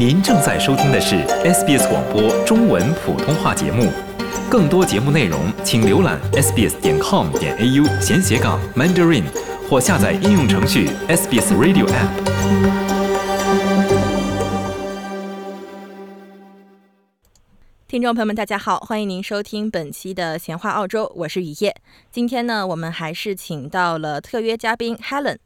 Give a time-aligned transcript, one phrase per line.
[0.00, 3.92] 您正在收听的是 SBS 广播中文普通话节目。
[4.50, 9.24] 更多节目内容，请浏览 sbs.com 点 au 闲斜杠 mandarin，
[9.68, 12.08] 或下载应用程序 SBS Radio App。
[17.86, 21.76] 听众朋友们，大家好，欢迎您收听本期的闲话澳洲，我是雨夜。
[22.10, 25.36] 今天呢，我们还是请到了特约嘉宾 Helen。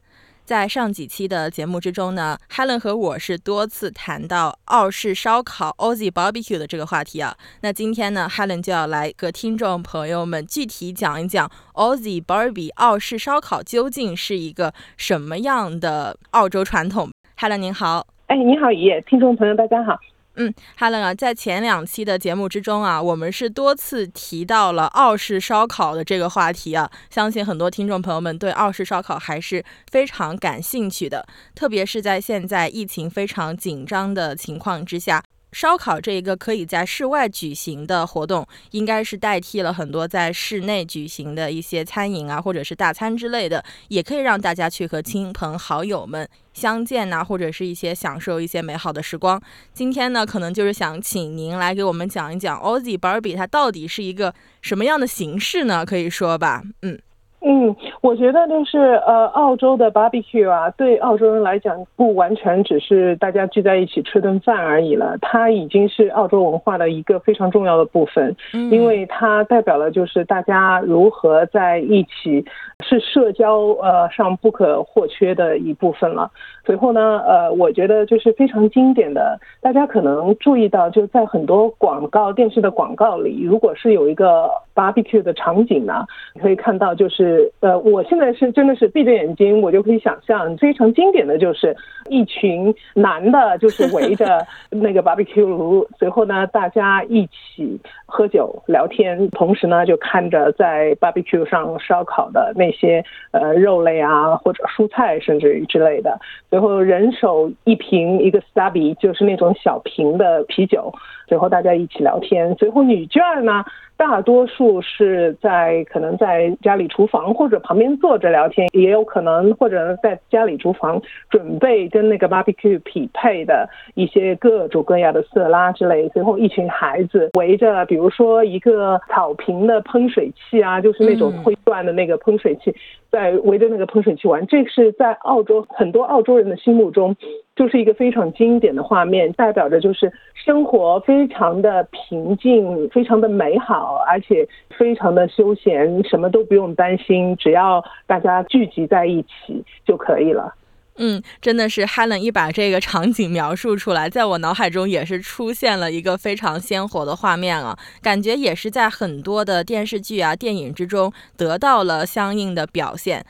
[0.44, 7.34] 在上几期的节目之中呢，Helen 和我是多次谈到澳式烧烤 ozi barbecue 的这个话题啊。
[7.62, 17.10] 那今天呢，Helen 就要来和听众朋友们具体讲一讲 ozi barbecue 澳式烧烤究竟是一个什么样的澳洲传统。
[17.38, 19.98] Helen 您好，哎，你好爷，听众朋友大家好。
[20.36, 35.22] 嗯，Helen 啊，在前两期的节目之中啊，我们是多次提到了澳式烧烤的这个话题啊，相信很多听众朋友们对澳式烧烤还是非常感兴趣的，特别是在现在疫情非常紧张的情况之下。
[35.54, 49.40] 烧烤这一个可以在室外举行的活动，应该是代替了很多在室内举行的一些餐饮啊，或者是大餐之类的，也可以让大家去和亲朋好友们相见呐，或者是一些享受一些美好的时光。
[49.72, 55.86] 今天呢，可能就是想请您来给我们讲一讲 Aussie Barbie 它到底是一个什么样的形式呢？
[55.86, 56.98] 可以说吧，嗯。
[57.46, 68.34] 嗯，我觉得就是呃，澳洲的 barbecue 啊，对澳洲人来讲，不完全只是大家聚在一起吃顿饭而已了，它已经是澳洲文化的一个非常重要的部分，
[68.70, 72.42] 因为它代表了就是大家如何在一起，
[72.82, 76.30] 是社交呃上不可或缺的一部分了。
[76.64, 87.33] 随后呢，呃，我觉得就是非常经典的，大家可能注意到，就在很多广告电视的广告里，如果是有一个 barbecue 的场景呢，你可以看到就是。
[87.60, 91.76] 呃，我现在是真的是闭着眼睛，我就可以想象非常经典的就是
[92.08, 106.18] 一群男的，就是围着 那个 barbecue 炉，随后呢，大家一起喝酒聊天，同时呢，就看着在 barbecue 上烧烤的那些呃肉类啊，或者蔬菜，甚至于之类的，
[106.50, 110.92] 随后人手一瓶一个 stubby，就是那种小瓶的啤酒，
[111.28, 113.64] 随后大家一起聊天，随后女眷呢。
[113.96, 126.08] 大多数是在可能在家里厨房或者旁边坐着聊天，也有可能或者在家里厨房准备跟那个 barbecue 匹配的一些各种各样的色拉之类。
[126.08, 132.74] 随后一群孩子围着，比如说一个草坪的喷水器啊，就是那种会转的那个喷水器，
[133.12, 134.44] 在围着那个喷水器玩。
[134.48, 137.14] 这是在澳洲很多澳洲人的心目中。
[137.56, 150.52] 就是一个非常经典的画面，代表着就是生活非常的平静，非常的美好，而且非常的休闲，什么都不用担心，只要大家聚集在一起就可以了。
[150.96, 163.24] 嗯，真的是 Helen 一把这个场景描述出来，在我脑海中也是出现了一个非常鲜活的画面啊，感觉也是在很多的电视剧啊、电影之中得到了相应的表现。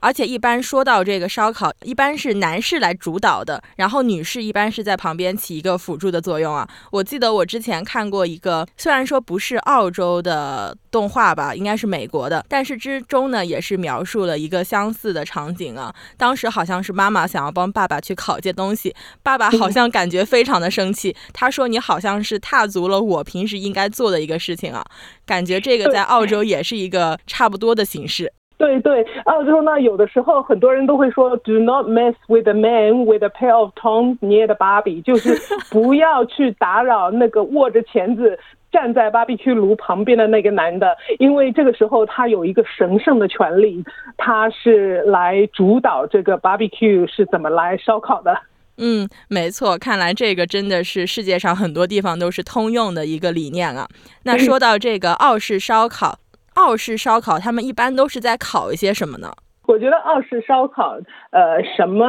[0.00, 6.68] 而且一般说到这个烧烤，一般是男士来主导的，然后女士一般是在旁边起一个辅助的作用啊。
[6.92, 15.94] 我记得我之前看过一个，虽然说不是澳洲的动画吧，应该是美国的，但是之中呢也是描述了一个相似的场景啊。
[16.16, 24.84] 当时好像是妈妈想要帮爸爸去 烤一件东西，爸爸好像感觉非常的生气，他说你好像是踏足了我平时应该做的一个事情啊。
[25.26, 28.32] 感觉这个在澳洲也是一个差不多的形式。
[28.58, 35.38] 对对，澳洲呢，有的时候很多人都会说，Do not mess with a man with a pair of tongs near the barbie，就是
[35.70, 38.36] 不要去打扰那个握着钳子
[38.72, 43.84] 站在 barbecue 炉旁边的那个男的，因为这个时候他有一个神圣的权利，
[44.16, 48.36] 他是来主导这个 barbecue 是怎么来烧烤的。
[48.76, 53.86] 嗯，没错，看来这个真的是世界上很多地方都是通用的一个理念啊。
[54.24, 56.18] 那说到这个澳式烧烤。
[56.58, 59.32] 澳式烧烤，他们一般都是在烤一些什么呢？
[59.68, 60.96] 我觉得澳式烧烤，
[61.30, 62.06] 呃，什么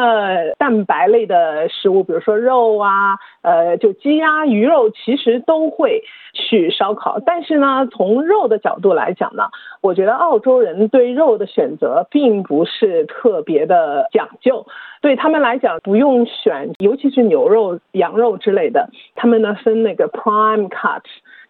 [0.57, 6.01] 蛋白类的食物，比如说肉啊，呃，就鸡鸭鱼肉，其实都会
[6.33, 7.19] 去烧烤。
[7.23, 9.43] 但是呢，从肉的角度来讲呢，
[9.81, 14.65] 我觉得澳洲人对肉的选择并不是特别的讲究。
[15.01, 21.03] 对他们来讲，不用选，尤其是牛肉、羊肉之类的，他们呢分那个 prime cut。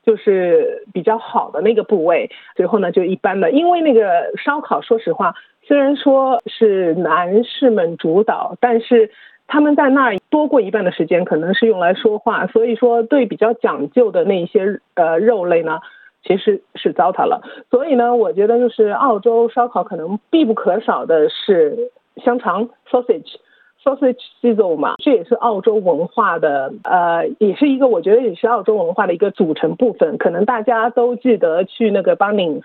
[0.10, 9.12] 就是比较好的那个部位，最后呢就一般的，因为那个烧烤，说实话，虽然说是男士们主导，但是
[9.46, 15.80] 他们在那儿多过一半的时间可能是用来说话，所以说对比较讲究的那一些呃肉类呢，
[16.24, 17.44] 其实是糟蹋了。
[17.70, 21.92] 所以呢，我觉得就是澳洲烧烤可能必不可少的是
[22.26, 23.36] 香肠 sausage。
[23.84, 30.18] Sausage sizzle 嘛，这也是澳洲文化的，呃，也是一个我觉得也是澳洲文化的一个组成部分。
[30.18, 32.64] 可能大家都记得去那个 Bunnings，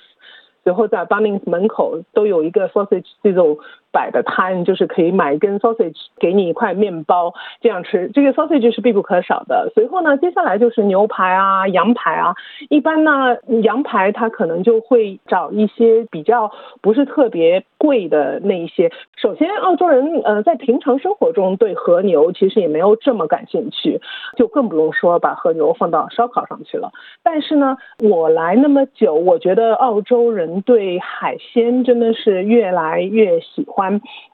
[0.62, 3.58] 然后在 Bunnings 门口都有一个 sausage sizzle。
[3.94, 9.70] 摆的摊就是可以买一根 sausage，给你一块面包这样吃，这个 sausage 是必不可少的。
[9.72, 12.34] 随后呢，接下来就是牛排啊、羊排啊。
[12.68, 16.50] 一般呢，羊排它可能就会找一些比较
[16.82, 18.90] 不是特别贵的那一些。
[19.16, 24.00] 首先，澳洲人呃在平常生活中对和牛其实也没有这么感兴趣，
[24.36, 26.90] 就更不用说把和牛放到烧烤上去了。
[27.22, 33.83] 但是呢，我来那么久，我觉得澳洲人对海鲜真的是越来越喜欢。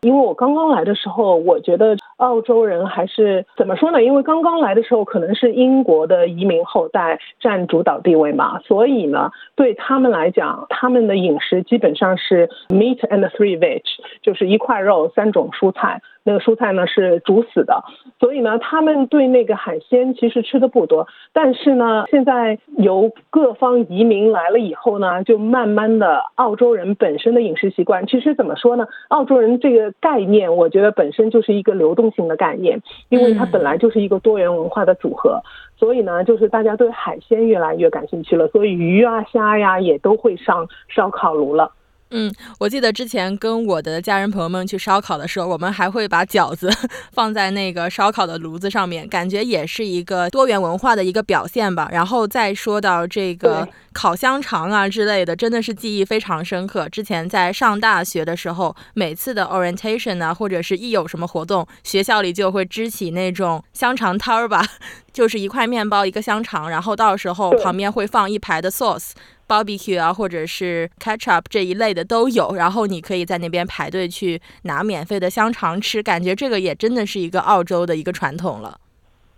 [0.03, 4.03] 因为我刚刚来的时候，我觉得澳洲人还是怎么说呢？
[4.03, 13.83] 因为刚刚来的时候，可能是英国的移民后代占主导地位嘛，所以呢，对他们来讲，他们的饮食基本上是 meat and three veg，
[14.23, 16.01] 就是一块肉，三种蔬菜。
[16.23, 17.83] 那个蔬菜呢是煮死的，
[18.19, 21.09] 所以呢，他们对那个海鲜其实吃的不多。
[21.33, 28.87] 但是呢，现在由各方移民来了以后呢，就慢慢的，澳洲人本身的饮食习惯，其实怎么说呢？
[29.09, 35.43] 澳洲人这个概念，我觉得本身就是一个流动性的概念，因为它本来就是一个多元文化的组合。
[35.77, 41.73] 所以呢，就是大家对海鲜越来越感兴趣了，所以鱼啊、虾呀也都会上烧烤炉了。
[42.13, 46.69] 嗯，我记得之前跟我的家人朋友们去烧烤的时候，我们还会把饺子
[47.13, 51.89] 放在那个烧烤的炉子上面，感觉也是一个多元文化的一个表现吧。
[51.93, 56.89] 然后再说到这个烤香肠啊之类的，真的是记忆非常深刻。
[56.89, 64.67] 之前在上大学的时候，每次的 orientation 啊，或者是一有什么活动，学校里就会支起那种香肠摊儿吧，
[65.13, 69.13] 就是一块面包一个香肠，然后到时候旁边会放一排的 sauce。
[69.51, 78.79] Barbecue 啊，或者是 ketchup 这一类的都有，然后你可以在那边排队去拿免费的香肠吃，感觉这个也真的是一个澳洲的一个传统了。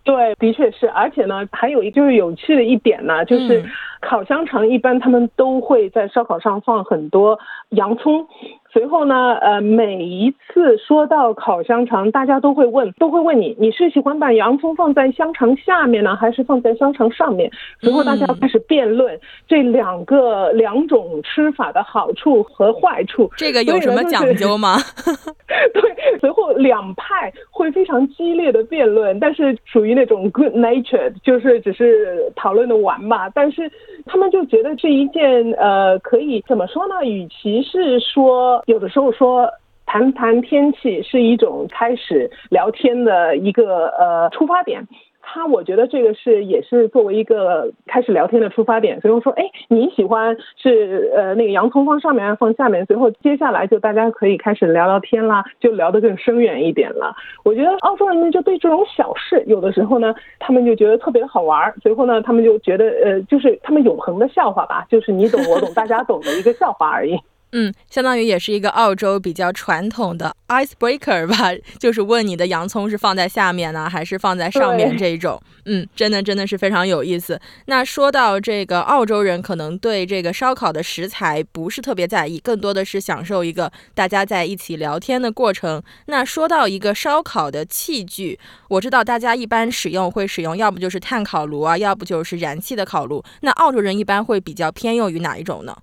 [0.05, 3.65] 对，的确是，而且呢，还有一就是有趣的一点呢，就是
[4.01, 7.39] 烤香肠一般他们都会在烧烤上放很多
[7.71, 8.27] 洋葱。
[8.73, 17.51] 随后呢，呃，每一次说到烤香肠，大家都会问，都会问你，你是喜欢把洋葱放在香肠下面呢，还是放在香肠上面？
[17.81, 23.31] 随后大家开始辩论这两个两种吃法的好处和坏处。
[23.37, 24.79] 这个有什么讲究吗？
[25.75, 26.19] 对，
[26.63, 33.29] 两派会非常激烈的辩论，但是属于那种 good natured，就是只是讨论的玩嘛。
[33.31, 33.71] 但是
[34.07, 37.05] 他们就觉得这一件，呃，可以怎么说呢？
[37.05, 38.63] 与其是说。
[38.67, 39.51] 有的时候说
[39.87, 44.87] 谈谈天气是一种开始聊天的一个呃出发点，
[45.23, 49.01] 他我觉得这个是也是作为一个开始聊天的出发点。
[49.01, 52.85] 所以我说，哎，你喜欢是呃那个洋葱放上面还是放下面？
[52.87, 57.15] 随后接下来就大家可以开始聊聊天啦，就聊得更深远一点了。
[57.45, 67.17] 我觉得澳洲人呢就对这种小事，有的时候呢他们就觉得特别的好玩，随后呢他们就觉得呃就是他们永恒的笑话吧，就是你懂我懂大家懂的一个笑话而已。
[67.55, 75.39] 嗯，相当于也是一个澳洲比较传统的 icebreaker 吧， 就是问你的洋葱是放在下面呢，还是放在上面这一种。
[75.67, 77.39] 嗯，真的真的是非常有意思。
[77.67, 85.83] 那说到这个澳洲人，可能对这个烧烤的食材不是特别在意，更多的是享受一个大家在一起聊天的过程。
[86.07, 93.23] 那说到一个烧烤的器具，我知道大家一般使用会使用，要不就是炭烤炉啊，要不就是燃气的烤炉。
[93.43, 95.77] 那澳洲人一般会比较偏用于哪一种呢？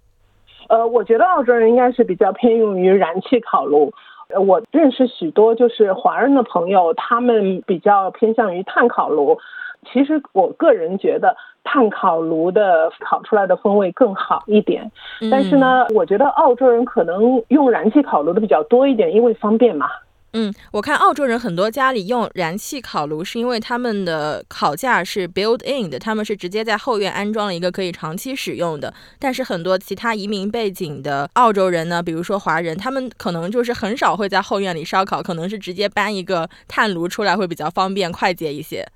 [0.69, 3.91] 呃，我觉得澳洲人应该是比较偏用于燃气烤炉。
[4.29, 9.37] 呃，我认识许多就是华人的朋友，他们比较偏向于炭烤炉。
[9.91, 14.91] 其实我个人觉得炭烤炉的烤出来的风味更好一点。
[15.31, 19.87] 但是呢，我觉得澳洲人可能用燃气烤炉的比较多一点，因为方便嘛。
[20.33, 28.93] 嗯，我看澳洲人很多家里用燃气烤炉，是因为他们的烤架是 built in 的，他们是直接在后院安装了一个可以长期使用的。
[29.17, 38.87] 但是很多其他移民背景的澳洲人呢，比如说华人，他们可能就是很少会在后院里烧烤，可能是直接搬一个炭炉出来会比较方便快捷一些。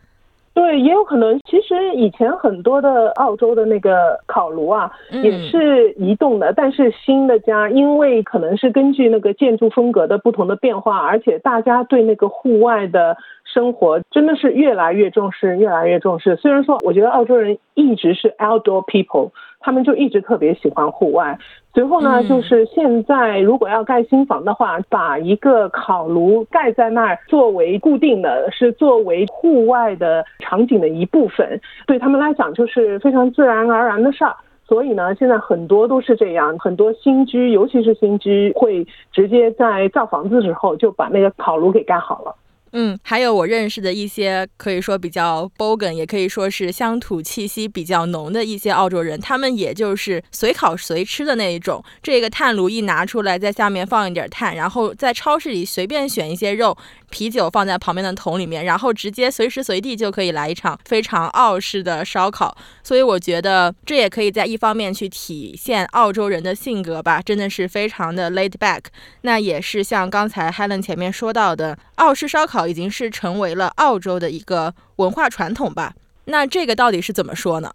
[0.53, 1.39] 对，也有可能。
[1.49, 6.53] 其实以前很多的澳洲的那个烤炉啊，也是移动的。
[6.53, 16.35] 但是新的家，因为可能是根据那个建筑风格的不同的变化，而且大家对那个户外的生活真的是越来越重视，越来越重视。
[16.35, 19.31] 虽然说，我觉得澳洲人一直是 outdoor people。
[19.65, 21.39] 他们就一直特别喜欢户外。
[21.73, 34.35] 随后呢，就是现在如果要盖新房的话，把一个烤炉盖在那儿，作为固定的，是作为户外的场景的一部分，对他们来讲就是非常自然而然的事儿。
[34.65, 42.35] 所以呢，现在很多都是这样，很多新居，尤其是新居，会直接在造房子时候就把那个烤炉给盖好了。
[42.75, 51.83] 嗯，还有我认识的一些可以说比较 bogan，也可以说是乡土气息比较浓的一些澳洲人，他们也就是随烤随吃的那一种。
[52.01, 56.75] 这个炭炉一拿出来，在下面放一点炭，然后在超市里随便选一些肉、
[57.13, 62.57] 啤酒放在旁边的桶里面，然后直接随时随地就可以来一场非常澳式的烧烤。
[62.81, 68.85] 所以我觉得这也可以在一方面去体现澳洲人的性格吧，真的是非常的 laid back。
[69.21, 75.93] 那也是像刚才 Helen 前面说到的，澳式烧烤已经是成为了澳洲的一个文化传统吧。
[76.25, 77.71] 那这个到底是怎么说呢？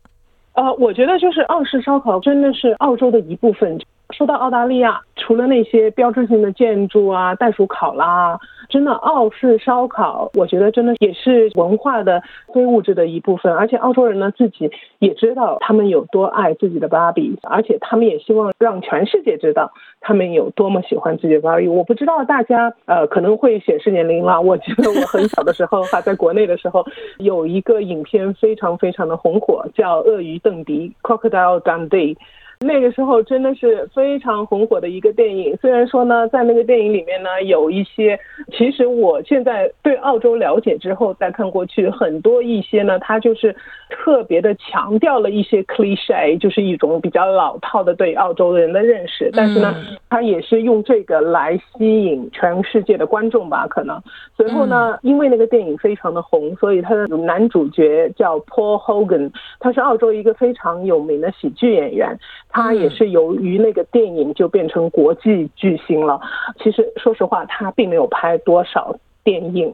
[0.55, 3.79] 呃，我觉得就是澳式烧烤真的是澳洲的一部分。
[4.15, 8.39] 说到澳大利亚，除了那些标志性的建筑啊，袋鼠烤拉。
[8.69, 12.23] 真的，澳式烧烤，我觉得真的也是文化的
[12.53, 13.55] 非物质的一部分。
[13.55, 19.73] 而且澳洲人呢自己也知道他们有多爱自己的芭比，而且他们也希望让全世界知道
[20.03, 21.67] 他们有多么喜欢自己的芭比。
[21.67, 24.39] 我不知道大家呃可能会显示年龄了。
[24.39, 26.85] 我记得我很小的时候哈，在国内的时候
[27.19, 32.17] 有一个影片非常非常的红火，叫《鳄鱼邓迪》（Crocodile Dundee）。
[32.61, 35.57] 那个时候真的是非常红火的一个电影。
[35.61, 38.19] 虽然说呢，在那个电影里面呢，有一些，
[38.53, 43.55] 其实我现在对澳洲了解之后再看过去，很多一些呢，它就是
[43.89, 49.31] 特别的强调了一些 cliche，就是一种比较老套的对澳洲人的认识。
[49.33, 49.75] 但是呢，
[50.11, 53.69] 它也是用这个来吸引全世界的观众吧？
[53.69, 54.03] 可能
[54.37, 62.19] 随后呢，因为那个电影非常的红，所以他的男主角叫 Paul Hogan，他是澳洲一个非常有名的喜剧演员。
[62.49, 66.21] 他也是由于那个电影就变成国际巨星了。
[66.59, 68.97] 其实说实话，他并没有拍多少。
[69.29, 69.71] 电影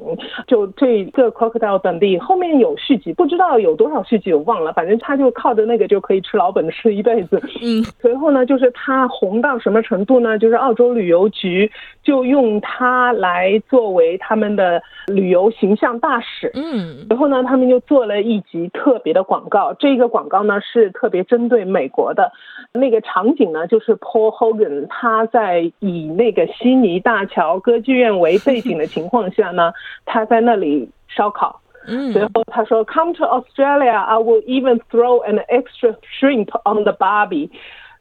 [0.48, 7.40] 就这个 Crocodile 本地后面有续集，不知道有多少续集我忘了，反正他就靠着那个就可以吃老本吃一辈子。
[7.62, 10.36] 嗯，随后呢，就是他红到什么程度呢？
[10.40, 11.70] 就是澳洲旅游局
[12.02, 16.50] 就用他来作为他们的旅游形象大使。
[16.54, 22.32] 嗯，然后呢，他们就做了一集特别的广告，这个广告呢是特别针对美国的，
[22.72, 29.43] 那个场景呢就是 Paul Hogan 他在以那个悉尼大桥歌剧院为背景的情况下。
[29.52, 29.72] 呢，
[30.04, 37.50] 他在那里烧烤，嗯，随后他说，Come to Australia, I will even throw an extra shrimp on the barbie。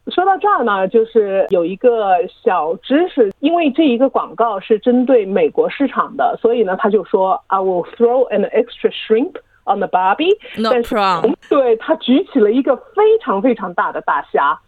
[0.07, 9.35] 说到这儿呢，就是有一个小知识，因为这一个广告是针对美国市场的，所以呢，他就说，I will throw an extra shrimp。
[9.65, 10.95] On the Barbie，但是
[11.49, 14.59] 对他举起了一个非常非常大的大虾，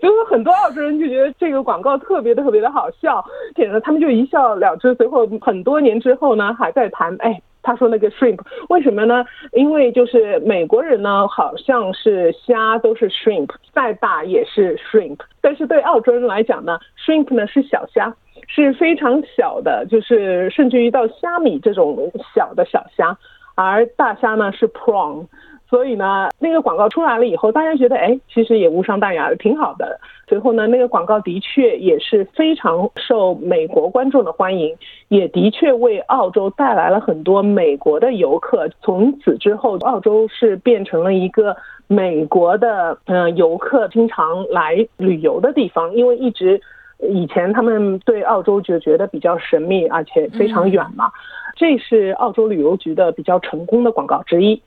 [0.00, 4.94] 就是很多澳洲人就觉得这个广告特别特别的好笑，点了他们就一笑了之。
[4.94, 9.24] 随后很多年之后呢，还在谈，哎，他说那个 shrimp 为什么呢？
[9.54, 18.14] 因为就是美国人呢，好像是虾都是 shrimp，再大也是 shrimp，但是对澳洲人来讲呢，shrimp 呢是小虾。
[18.46, 23.16] 是非常小的，就是甚至于到虾米这种小的小虾，
[23.54, 25.26] 而大虾呢是 prawn，
[25.68, 29.98] 所以呢那个广告出来了以后，大家觉得哎，其实也无伤大雅，挺好的。
[30.28, 34.76] 随后呢，那个广告的确也是非常受美国观众的欢迎，
[35.08, 38.68] 也的确为澳洲带来了很多美国的游客。
[38.80, 46.60] 从此之后，澳洲是变成了一个美国的嗯游客经常来旅游的地方，因为一直。
[46.98, 51.10] 以前他们对澳洲就觉得比较神秘，而且非常远嘛。
[51.56, 54.60] 这是澳洲旅游局的比较成功的广告之一。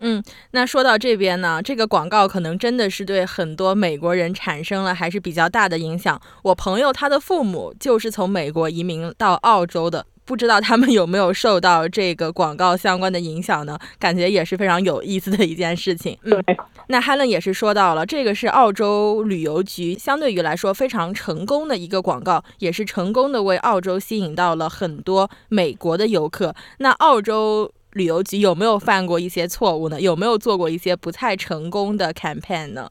[0.00, 6.20] 嗯，那说到这边呢，这个广告可能真的是对很多美国人产生了还是比较大的影响。
[6.42, 10.04] 我朋友他的父母就是从美国移民到澳洲的。
[10.24, 13.78] 不知道他们有没有受到这个广告相关的影响呢？
[13.98, 16.18] 感觉也是非常有意思的一件事情。
[16.24, 16.42] 嗯，
[16.88, 26.54] 那 Helen 也是说到了，这个是澳洲旅游局相对于来说非常成功的一个广告，也是成功的为澳洲吸引到了很多美国的游客。
[26.78, 30.00] 那澳洲旅游局有没有犯过一些错误呢？
[30.00, 32.88] 有没有做过一些不太成功的 campaign 呢？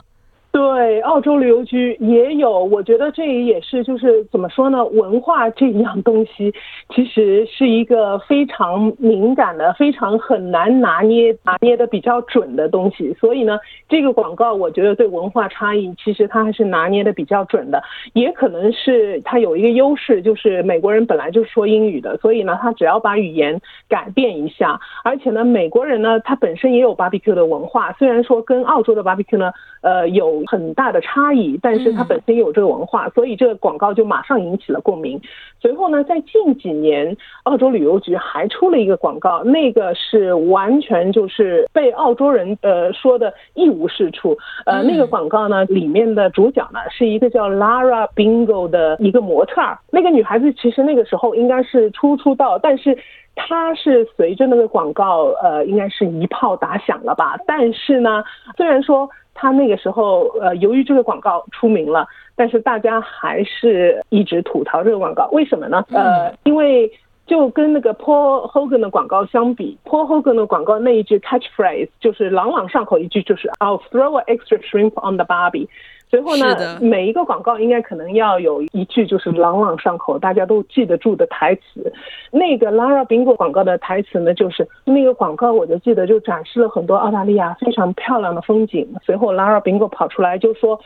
[0.53, 4.85] 对，澳洲旅游局也有，我觉得这也是就是怎么说呢？
[4.85, 6.53] 文化这一样东西，
[6.93, 13.11] 其实是一个非常敏感的、非常很难拿捏、拿捏的比较准的东西。
[13.19, 13.57] 所以呢，
[13.89, 17.81] 这个广告我觉得对文化差异，其实它还是拿捏的比较准的。
[18.13, 30.42] 也可能是它有一个优势，就是美国人本来就说英语的，所以呢，他只要把语言改变一下，而且呢，美国人呢，他本身也有 barbecue 的文化，虽然说跟澳洲的 barbecue 呢，呃，有。
[30.43, 35.19] 有很大的差异，但是它本身有这个文化，所以这个广告就马上引起了共鸣。
[35.59, 44.37] 随后呢，在近几年，澳洲旅游局还出了一个广告，那个是完全就是被澳洲人呃说的一无是处。
[44.65, 52.97] 呃，那个广告呢，里面的主角呢是一个叫 Lara Bingo 的一个模特儿，那个女孩子其实那个时候应该是初出道，但是。
[53.35, 57.35] 它是随着那个广告，呃，应该是一炮打响了吧？
[57.47, 58.23] 但是呢，
[58.55, 65.27] 虽然说他那个时候，呃，由于这个广告出名了，但是大家还是一直吐槽这个广告。
[65.31, 65.83] 为什么呢？
[65.91, 66.91] 呃，因为
[67.25, 75.67] 就跟那个 Paul Hogan 的广告相比，Paul Hogan 的广告那一句 catchphrase 就是朗朗上口一句，就是 I'll throw an extra shrimp on the Barbie。
[76.09, 81.91] 随后呢，每一个广告应该可能要有一句就是朗朗上口，大家都记得住的台词。
[82.29, 88.87] 那个 Lara Bingo 广告的台词呢，就是那个广告我就记得就展示了很多澳大利亚非常漂亮的风景。
[89.03, 90.79] 随后 Lara Bingo 跑出来就说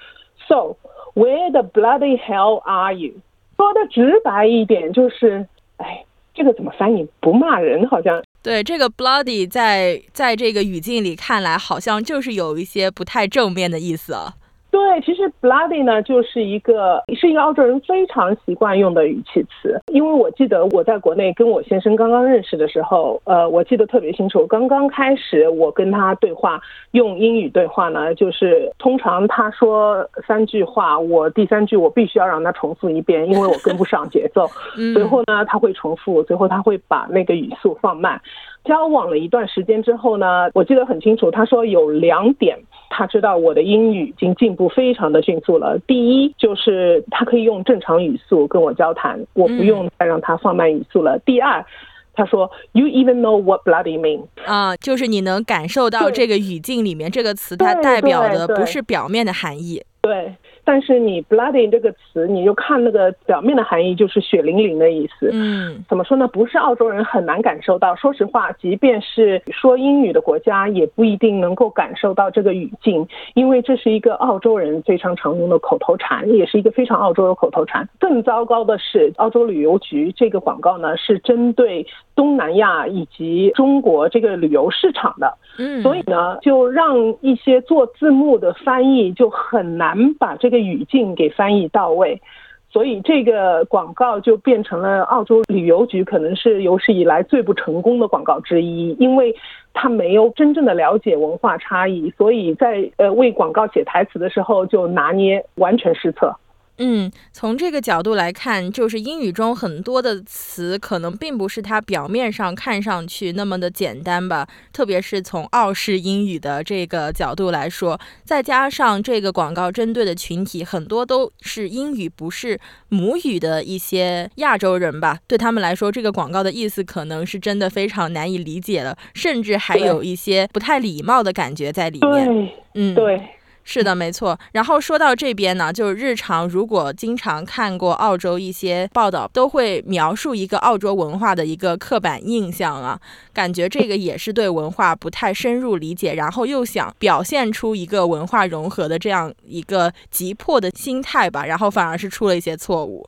[0.48, 0.77] ：“So
[1.13, 3.12] where the bloody hell are you？”
[3.58, 6.06] 说的直白一点就是，哎，
[6.38, 7.03] 这个怎么翻译？
[7.20, 8.22] 不骂人好像。
[8.44, 14.36] 对这个 bloody 在在这个语境里看来，好像就是有一些不太正面的意思啊。
[14.77, 19.81] 对，其实 bloody 呢，就是一个是一个澳洲人非常习惯用的语气词。
[19.91, 24.46] 因为我记得我在国内跟我先生刚刚认识的时候，呃，我记得特别清楚。
[24.46, 34.46] 刚刚开始我跟他对话，用英语对话呢，就是通常他说三句话，我第三句我必须要让他重复一遍，因为我跟不上节奏。
[34.93, 38.22] 随后呢，他会重复，随后他会把那个语速放慢。
[38.67, 42.59] 交往了一段时间之后呢，我记得很清楚，他说有两点，
[42.89, 45.79] 他知道我的英语已经进步非常的迅速了。
[45.88, 51.17] 第一就是他可以用正常语速跟我交谈，我不用再让他放慢语速了。
[51.19, 51.65] 第二，
[52.13, 54.25] 他说 You even know what bloody mean？
[54.45, 59.81] 啊，就是你能感受到这个语境里面这个词它代表的不是表面的含义。
[60.01, 60.36] 对。
[60.67, 65.29] 但是你 bloody 这个词，你就看那个表面的含义，就是血淋淋的意思。
[65.31, 66.27] 嗯，怎么说呢？
[66.27, 67.95] 不是澳洲人很难感受到。
[67.95, 77.88] 说实话，即便是说英语的国家，也不一定能够感受到这个语境，因为这是一个澳洲人非常常用的口头禅，也是一个非常澳洲的口头禅。
[77.97, 85.34] 更糟糕的是，澳洲旅游局这个广告呢，是针对东南亚以及中国这个旅游市场的。
[85.58, 92.22] 嗯，所以呢，就让一些做字幕的翻译就很难把这个语境给翻译到位，
[92.70, 99.36] 所以这个广告就变成了澳洲旅游局可能是有史以来最不成功的广告之一，因为
[99.74, 106.36] 他没有真正的了解文化差异，所以在呃为广告写台词的时候就拿捏完全失策。
[106.80, 114.48] 嗯，从这个角度来看，就是英语中很多的词可能并不是它表面上看上去那么的简单吧。
[114.72, 122.60] 特别是从澳式英语的这个角度来说，再加上这个广告针对的群体很多都是英语不是
[122.90, 132.52] 母语的一些亚洲人吧，对他们来说，这个广告的意思可能是真的非常难以理解了，甚至还有一些不太礼貌的感觉在里面。
[132.76, 133.20] 嗯，对。
[133.69, 134.39] 是的，没错。
[134.53, 142.97] 然后说到这边呢，就是日常如果经常看过澳洲一些报道，都会描述一个澳洲文化的一个刻板印象啊，
[143.34, 153.06] 感觉这个也是对文化不太深入理解，然后又想表现出一个文化融合的这样一个急迫的心态吧，然后反而是出了一些错误。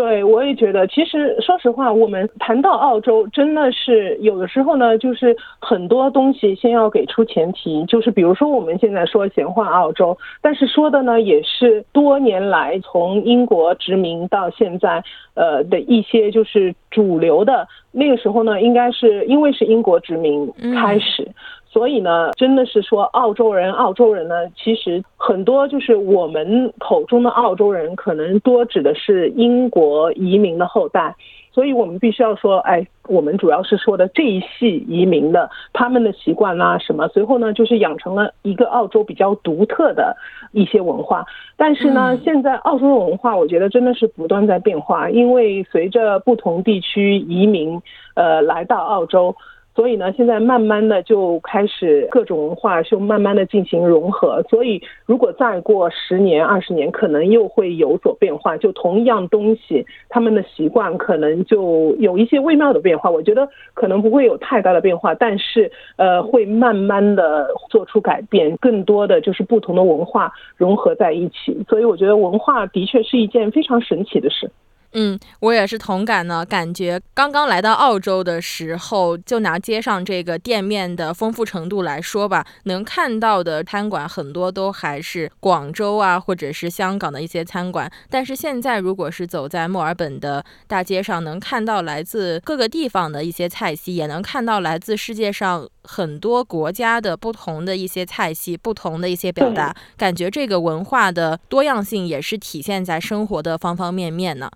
[0.00, 17.68] 对，我也觉得，其实说实话，我们谈到澳洲，真的是有的时候呢，就是很多东西先要给出前提，就是比如说我们现在说闲话澳洲，但是说的呢也是多年来从英国殖民到现在，呃的一些就是主流的。
[17.92, 21.28] 那个时候呢，应该是因为是英国殖民开始。
[21.72, 31.14] 所以呢，真的是说澳洲人，澳洲人呢，其实很多就是我们口中的澳洲人，可能多指的是英国移民的后代。
[31.52, 40.16] 所以我们必须要说，哎，我们主要是说的这一系移民的他们的习惯啦什么，随后呢，就是养成了一个澳洲比较独特的
[40.52, 41.24] 一些文化。
[41.56, 47.80] 但是呢，现在澳洲的文化，我觉得真的是不断在变化，因为随着不同地区移民
[48.14, 49.34] 呃来到澳洲。
[49.74, 54.42] 所以呢，现在慢慢的就开始各种文化就慢慢的进行融合。
[54.50, 58.56] 所以如果再过十年、二十年，可能又会有所变化。
[58.56, 63.08] 就同一样东西，他们的习惯可能就有一些微妙的变化。
[63.08, 68.54] 我觉得可能不会有太大的变化，但是呃，会慢慢的做出改变。
[68.58, 71.64] 更多的就是不同的文化融合在一起。
[71.68, 74.50] 所以我觉得文化的确是一件非常神奇的事。
[74.92, 76.44] 嗯，我也是同感呢。
[76.44, 87.88] 感觉刚刚来到澳洲的时候，就拿街上这个店面的丰富程度来说吧，能看到的餐馆很多都还是广州啊，或者是香港的一些餐馆。
[88.08, 99.72] 但是现在，如果是走在墨尔本的大街上，能看到来自各个地方的一些菜系，也能看到来自世界上很多国家的不同的一些菜系、不同的一些表达。
[99.96, 104.50] 感觉这个文化的多样性也是体现在生活的方方面面呢。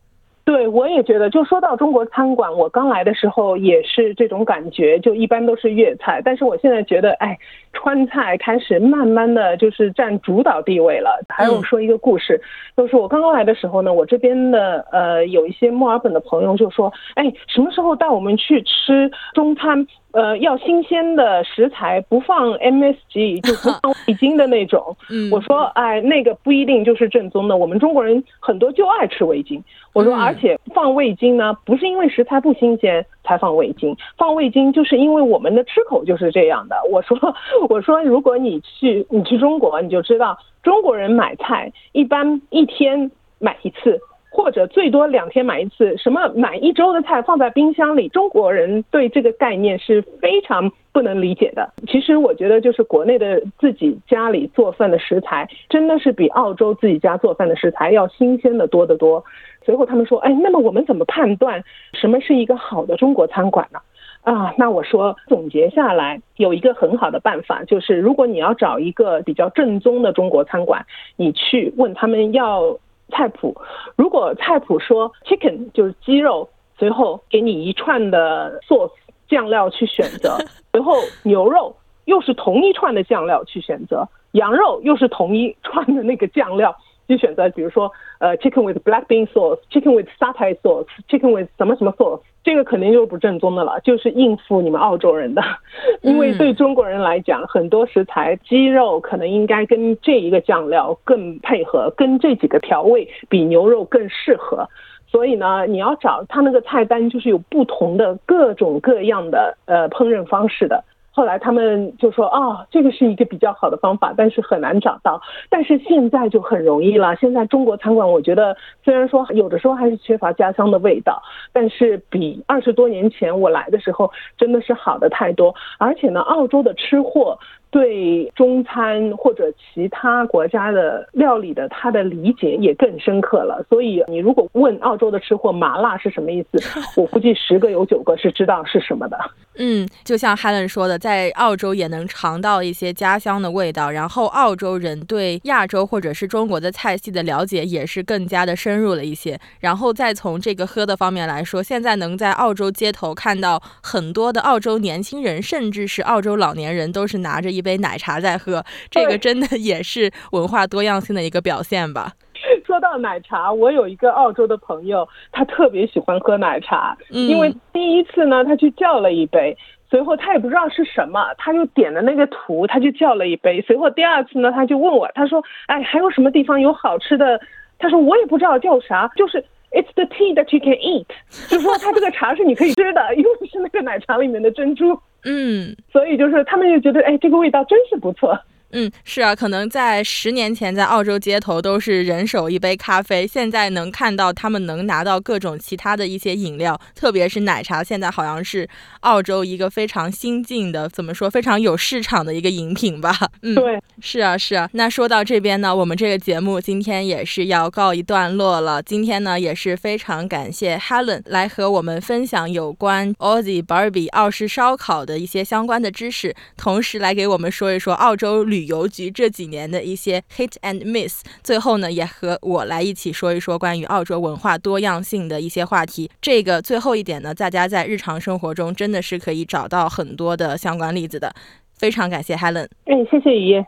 [0.44, 6.20] 对，我也觉得，就说到中国餐馆，我刚来的时候也是这种感觉，就一般都是粤菜。
[6.22, 7.38] 但是我现在觉得，哎，
[7.72, 11.18] 川菜开始慢慢的就是占主导地位了。
[11.30, 12.38] 还有说一个故事，
[12.76, 19.86] 就是我刚刚来的时候呢，我这边的呃有一些墨尔本的朋友就说，哎，什么时候带我们去吃中餐？
[20.14, 24.96] 呃，要新鲜的食材，不放 MSG， 就不放味精的那种。
[25.10, 27.56] 嗯，我说，哎，那个不一定就是正宗的。
[27.56, 29.60] 我们中国人很多就爱吃味精。
[29.92, 36.76] 我说，而且放味精呢，不是因为食材不新鲜才放味精，放味精就是因为我们的吃口就是这样的。
[36.92, 37.18] 我说，
[37.68, 44.00] 我说，如果你去你去中国，你就知道中国人买菜一般一天买一次。
[44.34, 48.08] 或者最多两天买一次，什么买一周的菜放在冰箱里？
[48.08, 51.72] 中国人对这个概念是非常不能理解的。
[51.86, 59.24] 其实我觉得，就是国内的自己家里做饭的食材，真的是比澳洲自己家做饭的食材要新鲜的多得多。
[59.64, 63.78] 随后他们说：“哎，那么我们怎么判断什么是一个好的中国餐馆呢？”
[64.24, 70.84] 啊，那我说总结下来有一个很好的办法，就是如果你要找一个比较正宗的中国餐馆，
[71.16, 72.76] 你去问他们要。
[73.10, 73.56] 菜谱，
[73.96, 78.90] 如果菜谱说 chicken 就是鸡肉，随后给你一串的 sauce
[79.28, 80.36] 酱料去选择，
[80.72, 81.74] 随后牛肉
[82.06, 92.20] 又是同一串的酱料去选择，羊肉又是同一串的那个酱料去选择，比如说呃 chicken with black bean sauce，chicken with satay sauce，chicken with 什么什么 sauce。
[92.42, 95.42] 这个肯定就是不正宗的了，就是应付你们澳洲人的。
[96.02, 104.68] 因为对中国人来讲，很多食材鸡肉可能应该跟这一个酱料更配合，跟这几个调味比牛肉更适合。
[105.06, 110.84] 所以呢，你要找他那个菜单，就是有不同的各种各样的呃烹饪方式的。
[111.14, 115.22] 后来他们就说哦，这个是一个比较好的方法，但是很难找到。
[115.48, 117.14] 但是现在就很容易了。
[117.14, 121.22] 现在中国餐馆，我觉得虽然说有的时候还是缺乏家乡的味道，
[121.52, 125.54] 但是比二十多年前我来的时候真的是好的太多。
[125.78, 127.38] 而且呢，澳洲的吃货。
[127.74, 136.62] 对中餐或者其他国家的料理的他的理解也更深刻了，所以你如果问澳洲的吃货麻辣是什么意思，
[136.96, 139.18] 我估计十个有九个是知道是什么的。
[139.56, 149.36] 嗯，就像 Helen 说的，在澳洲也能尝到一些家乡的味道，然后澳洲人对亚洲或者是中国的菜系的了解也是更加的深入了一些。
[149.58, 157.63] 然后再从这个喝的方面来说，现在能在澳洲街头看到很多的澳洲年轻人，甚至是澳洲老年人，都是拿着一。
[157.64, 162.12] 杯奶茶在喝，这个真的也是文化多样性的一个表现吧。
[162.66, 169.56] 说到奶茶，我有一个澳洲的朋友，他特别喜欢喝奶茶，因为第一次呢，他去叫了一杯，
[169.88, 177.40] 随后他也不知道是什么，他就点的那个图，他就叫了一杯，随后第二次呢，他就问我，他说：“哎，还有什么地方有好吃的？”
[177.78, 181.06] 他说：“我也不知道叫啥，就是 It's the tea that you can eat，
[181.48, 188.38] 就说他这个茶是你可以吃的， 因为是那个奶茶里面的珍珠。”嗯，所以就是他们就觉得，哎，这个味道真是不错。
[188.74, 198.68] 嗯，是啊，可能在十年前，在澳洲街头都是人手一杯咖啡，现在能看到他们能拿到各种其他的一些饮料，特别是奶茶，现在好像是
[199.00, 203.16] 澳洲一个非常新进的，怎么说，非常有市场的一个饮品吧。
[203.42, 204.68] 嗯，对，是啊，是啊。
[204.72, 208.82] 那说到这边呢，我们这个节目今天也是要告一段落了。
[208.82, 218.63] 今天呢，也是非常感谢 Helen 来和我们分享有关 Aussie Barbie 澳式烧烤的一些相关的知识，同时来给我们说一说澳洲旅。
[218.64, 226.10] 邮局这几年的一些 hit and miss，最后呢也和我来一起说一说关于澳洲文化多样性的一些话题。
[226.20, 231.34] 这个最后一点呢，大家在日常生活中真的是可以找到很多的相关例子的。
[231.76, 233.66] 非常感谢 Helen，哎，谢谢雨夜。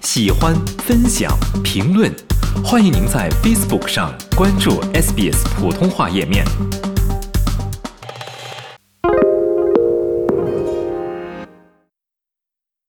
[0.00, 2.12] 喜欢、分享、评论，
[2.64, 6.44] 欢迎您在 Facebook 上关注 SBS 普通话页面。